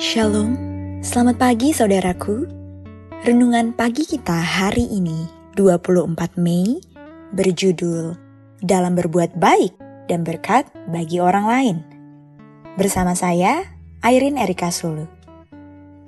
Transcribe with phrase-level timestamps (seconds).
[0.00, 0.56] Shalom,
[1.04, 2.48] selamat pagi saudaraku.
[3.20, 5.28] Renungan pagi kita hari ini,
[5.60, 6.80] 24 Mei,
[7.36, 8.16] berjudul
[8.64, 9.76] Dalam Berbuat Baik
[10.08, 11.84] dan Berkat Bagi Orang Lain.
[12.80, 13.60] Bersama saya,
[14.00, 15.04] Airin Erika Sulu.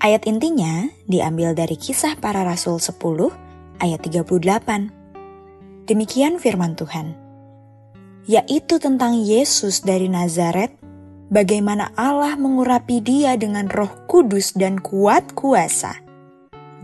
[0.00, 2.96] Ayat intinya diambil dari kisah para rasul 10
[3.76, 4.88] ayat 38.
[5.84, 7.12] Demikian firman Tuhan.
[8.24, 10.81] Yaitu tentang Yesus dari Nazaret
[11.32, 15.96] bagaimana Allah mengurapi dia dengan roh kudus dan kuat kuasa.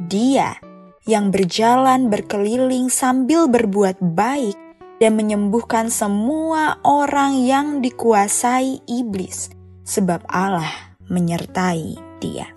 [0.09, 0.57] Dia
[1.05, 4.57] yang berjalan berkeliling sambil berbuat baik
[4.99, 9.53] dan menyembuhkan semua orang yang dikuasai iblis,
[9.87, 12.51] sebab Allah menyertai dia.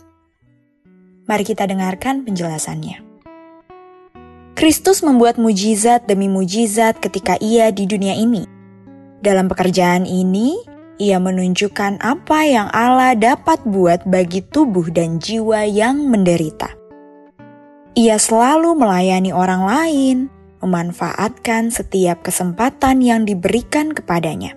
[1.30, 3.04] Mari kita dengarkan penjelasannya.
[4.58, 8.44] Kristus membuat mujizat demi mujizat ketika ia di dunia ini.
[9.22, 10.60] Dalam pekerjaan ini,
[11.02, 16.70] ia menunjukkan apa yang Allah dapat buat bagi tubuh dan jiwa yang menderita.
[17.98, 20.18] Ia selalu melayani orang lain,
[20.62, 24.54] memanfaatkan setiap kesempatan yang diberikan kepadanya.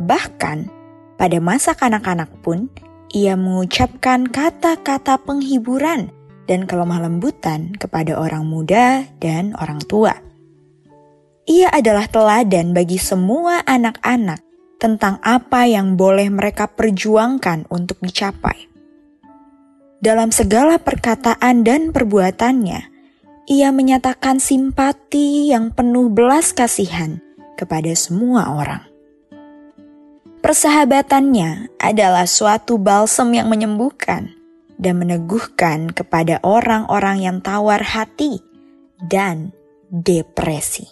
[0.00, 0.72] Bahkan,
[1.20, 2.72] pada masa kanak-kanak pun,
[3.12, 6.08] ia mengucapkan kata-kata penghiburan
[6.48, 10.16] dan kelemah lembutan kepada orang muda dan orang tua.
[11.46, 14.45] Ia adalah teladan bagi semua anak-anak
[14.76, 18.68] tentang apa yang boleh mereka perjuangkan untuk dicapai.
[19.96, 22.80] Dalam segala perkataan dan perbuatannya,
[23.48, 27.22] ia menyatakan simpati yang penuh belas kasihan
[27.56, 28.84] kepada semua orang.
[30.44, 34.30] Persahabatannya adalah suatu balsam yang menyembuhkan
[34.76, 38.44] dan meneguhkan kepada orang-orang yang tawar hati
[39.00, 39.50] dan
[39.88, 40.86] depresi.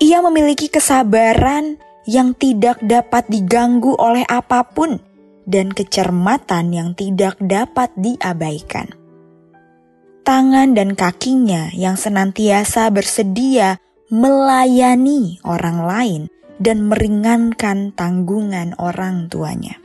[0.00, 1.76] Ia memiliki kesabaran
[2.08, 5.00] yang tidak dapat diganggu oleh apa pun
[5.44, 8.92] dan kecermatan yang tidak dapat diabaikan.
[10.22, 13.80] Tangan dan kakinya yang senantiasa bersedia
[14.12, 16.22] melayani orang lain
[16.60, 19.80] dan meringankan tanggungan orang tuanya.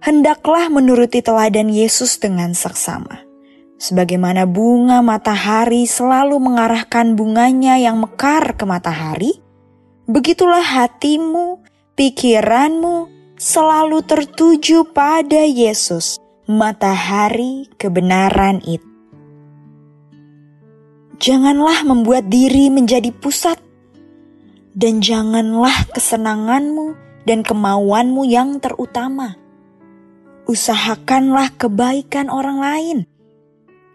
[0.00, 3.24] Hendaklah menuruti teladan Yesus dengan seksama.
[3.76, 9.43] Sebagaimana bunga matahari selalu mengarahkan bunganya yang mekar ke matahari,
[10.04, 11.64] begitulah hatimu,
[11.96, 13.08] pikiranmu
[13.40, 18.84] selalu tertuju pada Yesus, matahari kebenaran itu.
[21.24, 23.56] Janganlah membuat diri menjadi pusat,
[24.74, 29.38] dan janganlah kesenanganmu dan kemauanmu yang terutama.
[30.44, 32.98] Usahakanlah kebaikan orang lain.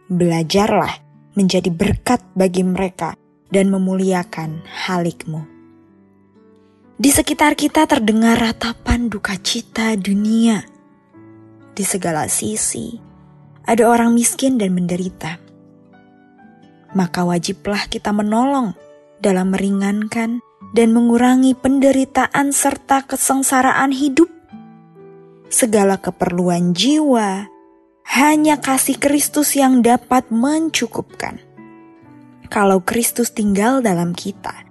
[0.10, 0.98] Belajarlah
[1.38, 3.14] menjadi berkat bagi mereka
[3.54, 5.59] dan memuliakan halikmu.
[7.00, 10.68] Di sekitar kita terdengar ratapan duka cita dunia.
[11.72, 13.00] Di segala sisi,
[13.64, 15.40] ada orang miskin dan menderita.
[16.92, 18.76] Maka wajiblah kita menolong
[19.24, 20.44] dalam meringankan
[20.76, 24.28] dan mengurangi penderitaan serta kesengsaraan hidup.
[25.48, 27.48] Segala keperluan jiwa,
[28.12, 31.40] hanya kasih Kristus yang dapat mencukupkan.
[32.52, 34.69] Kalau Kristus tinggal dalam kita,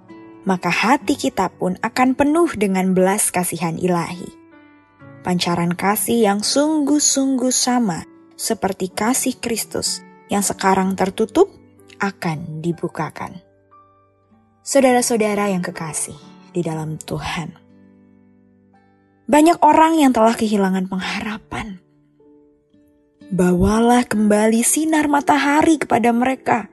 [0.49, 4.25] maka hati kita pun akan penuh dengan belas kasihan ilahi.
[5.21, 8.01] Pancaran kasih yang sungguh-sungguh sama
[8.33, 10.01] seperti kasih Kristus
[10.33, 11.53] yang sekarang tertutup
[12.01, 13.37] akan dibukakan.
[14.65, 16.17] Saudara-saudara yang kekasih
[16.49, 17.53] di dalam Tuhan.
[19.29, 21.77] Banyak orang yang telah kehilangan pengharapan.
[23.29, 26.65] Bawalah kembali sinar matahari kepada mereka.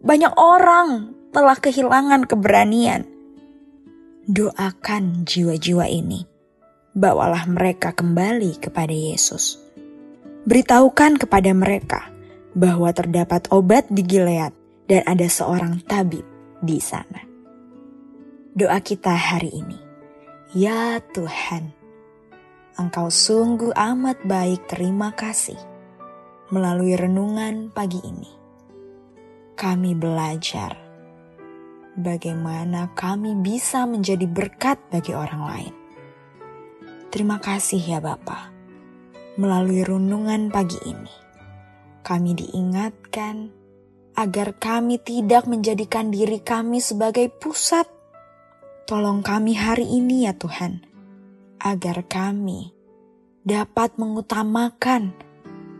[0.00, 3.04] Banyak orang telah kehilangan keberanian.
[4.28, 6.24] Doakan jiwa-jiwa ini.
[6.96, 9.60] Bawalah mereka kembali kepada Yesus.
[10.48, 12.08] Beritahukan kepada mereka
[12.56, 14.52] bahwa terdapat obat di Gilead
[14.88, 16.24] dan ada seorang tabib
[16.64, 17.20] di sana.
[18.56, 19.78] Doa kita hari ini.
[20.56, 21.76] Ya Tuhan,
[22.80, 25.60] Engkau sungguh amat baik terima kasih.
[26.48, 28.32] Melalui renungan pagi ini,
[29.52, 30.87] kami belajar
[31.98, 35.74] bagaimana kami bisa menjadi berkat bagi orang lain.
[37.10, 38.54] Terima kasih ya Bapa.
[39.38, 41.14] Melalui renungan pagi ini,
[42.06, 43.50] kami diingatkan
[44.18, 47.86] agar kami tidak menjadikan diri kami sebagai pusat.
[48.88, 50.82] Tolong kami hari ini ya Tuhan,
[51.60, 52.72] agar kami
[53.44, 55.14] dapat mengutamakan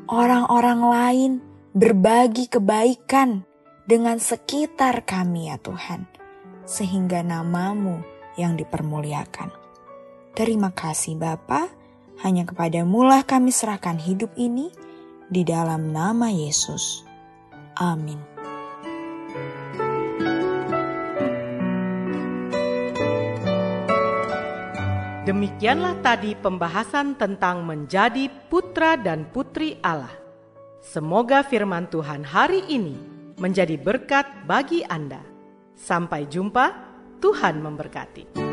[0.06, 1.32] orang-orang lain
[1.72, 3.47] berbagi kebaikan
[3.88, 6.05] dengan sekitar kami ya Tuhan,
[6.69, 8.05] sehingga namamu
[8.37, 9.49] yang dipermuliakan.
[10.37, 11.73] Terima kasih Bapa,
[12.20, 14.69] hanya kepada mulah kami serahkan hidup ini
[15.32, 17.00] di dalam nama Yesus.
[17.81, 18.20] Amin.
[25.25, 30.12] Demikianlah tadi pembahasan tentang menjadi putra dan putri Allah.
[30.81, 35.23] Semoga firman Tuhan hari ini menjadi berkat bagi Anda.
[35.79, 36.75] Sampai jumpa,
[37.23, 38.47] Tuhan memberkati.